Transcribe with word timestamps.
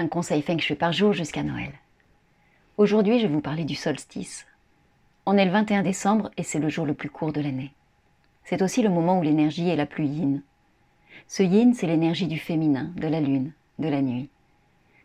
Un 0.00 0.06
conseil 0.06 0.42
feng 0.42 0.60
shui 0.60 0.76
par 0.76 0.92
jour 0.92 1.12
jusqu'à 1.12 1.42
Noël. 1.42 1.72
Aujourd'hui, 2.76 3.18
je 3.18 3.26
vais 3.26 3.32
vous 3.32 3.40
parler 3.40 3.64
du 3.64 3.74
solstice. 3.74 4.46
On 5.26 5.36
est 5.36 5.44
le 5.44 5.50
21 5.50 5.82
décembre 5.82 6.30
et 6.36 6.44
c'est 6.44 6.60
le 6.60 6.68
jour 6.68 6.86
le 6.86 6.94
plus 6.94 7.10
court 7.10 7.32
de 7.32 7.40
l'année. 7.40 7.72
C'est 8.44 8.62
aussi 8.62 8.80
le 8.80 8.90
moment 8.90 9.18
où 9.18 9.22
l'énergie 9.22 9.68
est 9.68 9.74
la 9.74 9.86
plus 9.86 10.04
yin. 10.04 10.40
Ce 11.26 11.42
yin, 11.42 11.74
c'est 11.74 11.88
l'énergie 11.88 12.28
du 12.28 12.38
féminin, 12.38 12.92
de 12.94 13.08
la 13.08 13.20
lune, 13.20 13.50
de 13.80 13.88
la 13.88 14.00
nuit. 14.00 14.30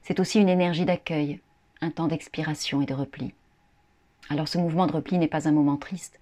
C'est 0.04 0.20
aussi 0.20 0.40
une 0.40 0.48
énergie 0.48 0.86
d'accueil, 0.86 1.40
un 1.82 1.90
temps 1.90 2.08
d'expiration 2.08 2.84
et 2.84 2.86
de 2.86 2.94
repli. 2.94 3.34
Alors 4.30 4.48
ce 4.48 4.60
mouvement 4.60 4.86
de 4.86 4.94
repli 4.94 5.18
n'est 5.18 5.28
pas 5.28 5.48
un 5.48 5.54
moment 5.54 5.78
triste, 5.78 6.20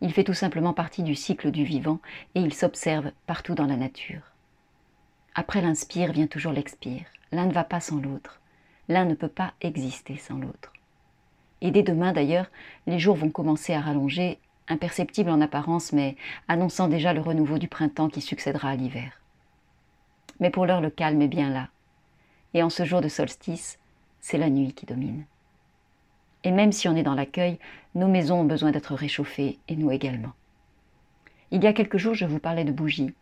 il 0.00 0.12
fait 0.12 0.22
tout 0.22 0.32
simplement 0.32 0.74
partie 0.74 1.02
du 1.02 1.16
cycle 1.16 1.50
du 1.50 1.64
vivant 1.64 1.98
et 2.36 2.40
il 2.40 2.54
s'observe 2.54 3.10
partout 3.26 3.56
dans 3.56 3.66
la 3.66 3.76
nature. 3.76 4.31
Après 5.34 5.62
l'inspire 5.62 6.12
vient 6.12 6.26
toujours 6.26 6.52
l'expire. 6.52 7.06
L'un 7.32 7.46
ne 7.46 7.52
va 7.52 7.64
pas 7.64 7.80
sans 7.80 7.98
l'autre. 7.98 8.40
L'un 8.88 9.06
ne 9.06 9.14
peut 9.14 9.28
pas 9.28 9.54
exister 9.62 10.16
sans 10.18 10.36
l'autre. 10.36 10.74
Et 11.62 11.70
dès 11.70 11.82
demain 11.82 12.12
d'ailleurs, 12.12 12.50
les 12.86 12.98
jours 12.98 13.16
vont 13.16 13.30
commencer 13.30 13.72
à 13.72 13.80
rallonger, 13.80 14.38
imperceptibles 14.68 15.30
en 15.30 15.40
apparence, 15.40 15.94
mais 15.94 16.16
annonçant 16.48 16.86
déjà 16.86 17.14
le 17.14 17.22
renouveau 17.22 17.58
du 17.58 17.66
printemps 17.66 18.10
qui 18.10 18.20
succédera 18.20 18.68
à 18.68 18.76
l'hiver. 18.76 19.22
Mais 20.38 20.50
pour 20.50 20.66
l'heure, 20.66 20.82
le 20.82 20.90
calme 20.90 21.22
est 21.22 21.28
bien 21.28 21.48
là. 21.48 21.68
Et 22.52 22.62
en 22.62 22.68
ce 22.68 22.84
jour 22.84 23.00
de 23.00 23.08
solstice, 23.08 23.78
c'est 24.20 24.38
la 24.38 24.50
nuit 24.50 24.74
qui 24.74 24.84
domine. 24.84 25.24
Et 26.44 26.50
même 26.50 26.72
si 26.72 26.88
on 26.88 26.96
est 26.96 27.02
dans 27.02 27.14
l'accueil, 27.14 27.58
nos 27.94 28.08
maisons 28.08 28.40
ont 28.40 28.44
besoin 28.44 28.70
d'être 28.70 28.94
réchauffées, 28.94 29.58
et 29.68 29.76
nous 29.76 29.90
également. 29.90 30.32
Il 31.50 31.62
y 31.64 31.66
a 31.66 31.72
quelques 31.72 31.96
jours, 31.96 32.14
je 32.14 32.26
vous 32.26 32.38
parlais 32.38 32.64
de 32.64 32.72
bougies. 32.72 33.14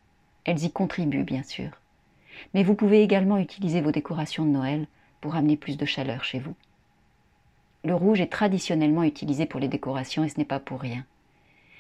Elles 0.45 0.65
y 0.65 0.73
contribuent, 0.73 1.25
bien 1.25 1.45
sûr 1.45 1.80
mais 2.55 2.63
vous 2.63 2.75
pouvez 2.75 3.03
également 3.03 3.39
utiliser 3.39 3.81
vos 3.81 3.93
décorations 3.93 4.45
de 4.45 4.51
Noël 4.51 4.87
pour 5.21 5.35
amener 5.35 5.57
plus 5.57 5.77
de 5.77 5.85
chaleur 5.85 6.25
chez 6.25 6.39
vous. 6.39 6.55
Le 7.85 7.95
rouge 7.95 8.21
est 8.21 8.33
traditionnellement 8.33 9.05
utilisé 9.05 9.47
pour 9.47 9.61
les 9.61 9.69
décorations 9.69 10.25
et 10.25 10.29
ce 10.29 10.39
n'est 10.39 10.45
pas 10.45 10.61
pour 10.61 10.81
rien. 10.81 11.05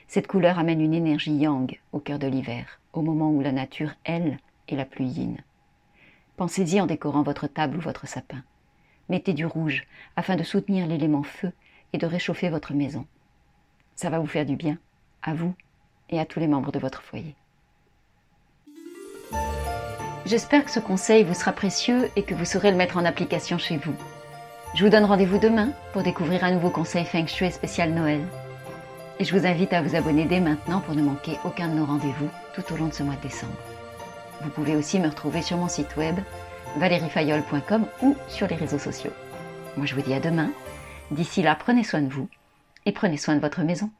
Cette 0.08 0.26
couleur 0.26 0.58
amène 0.58 0.80
une 0.80 0.94
énergie 0.94 1.36
yang 1.36 1.78
au 1.92 2.00
cœur 2.00 2.18
de 2.18 2.26
l'hiver, 2.26 2.80
au 2.92 3.02
moment 3.02 3.30
où 3.30 3.40
la 3.40 3.52
nature, 3.52 3.92
elle, 4.04 4.38
est 4.68 4.76
la 4.76 4.84
plus 4.84 5.04
yin. 5.04 5.36
Pensez-y 6.36 6.80
en 6.80 6.86
décorant 6.86 7.22
votre 7.22 7.46
table 7.46 7.76
ou 7.76 7.80
votre 7.80 8.08
sapin. 8.08 8.42
Mettez 9.08 9.34
du 9.34 9.44
rouge 9.44 9.86
afin 10.16 10.36
de 10.36 10.42
soutenir 10.42 10.86
l'élément 10.86 11.22
feu 11.22 11.52
et 11.92 11.98
de 11.98 12.06
réchauffer 12.06 12.48
votre 12.48 12.72
maison. 12.72 13.06
Ça 13.94 14.08
va 14.08 14.18
vous 14.18 14.26
faire 14.26 14.46
du 14.46 14.56
bien, 14.56 14.78
à 15.22 15.34
vous 15.34 15.54
et 16.08 16.18
à 16.18 16.24
tous 16.24 16.40
les 16.40 16.48
membres 16.48 16.72
de 16.72 16.78
votre 16.78 17.02
foyer. 17.02 17.34
J'espère 20.30 20.64
que 20.64 20.70
ce 20.70 20.78
conseil 20.78 21.24
vous 21.24 21.34
sera 21.34 21.50
précieux 21.50 22.08
et 22.14 22.22
que 22.22 22.36
vous 22.36 22.44
saurez 22.44 22.70
le 22.70 22.76
mettre 22.76 22.96
en 22.96 23.04
application 23.04 23.58
chez 23.58 23.78
vous. 23.78 23.96
Je 24.76 24.84
vous 24.84 24.88
donne 24.88 25.04
rendez-vous 25.04 25.38
demain 25.38 25.70
pour 25.92 26.04
découvrir 26.04 26.44
un 26.44 26.52
nouveau 26.52 26.70
conseil 26.70 27.04
Feng 27.04 27.26
Shui 27.26 27.50
spécial 27.50 27.90
Noël. 27.90 28.20
Et 29.18 29.24
je 29.24 29.36
vous 29.36 29.44
invite 29.44 29.72
à 29.72 29.82
vous 29.82 29.96
abonner 29.96 30.26
dès 30.26 30.38
maintenant 30.38 30.78
pour 30.78 30.94
ne 30.94 31.02
manquer 31.02 31.36
aucun 31.44 31.66
de 31.66 31.74
nos 31.74 31.84
rendez-vous 31.84 32.28
tout 32.54 32.62
au 32.72 32.76
long 32.76 32.86
de 32.86 32.94
ce 32.94 33.02
mois 33.02 33.16
de 33.16 33.22
décembre. 33.22 33.56
Vous 34.42 34.50
pouvez 34.50 34.76
aussi 34.76 35.00
me 35.00 35.08
retrouver 35.08 35.42
sur 35.42 35.56
mon 35.56 35.66
site 35.66 35.96
web 35.96 36.14
valeriefayol.com 36.76 37.86
ou 38.02 38.16
sur 38.28 38.46
les 38.46 38.54
réseaux 38.54 38.78
sociaux. 38.78 39.12
Moi 39.76 39.86
je 39.86 39.96
vous 39.96 40.02
dis 40.02 40.14
à 40.14 40.20
demain. 40.20 40.52
D'ici 41.10 41.42
là, 41.42 41.56
prenez 41.56 41.82
soin 41.82 42.02
de 42.02 42.12
vous 42.12 42.28
et 42.86 42.92
prenez 42.92 43.16
soin 43.16 43.34
de 43.34 43.40
votre 43.40 43.62
maison. 43.62 43.90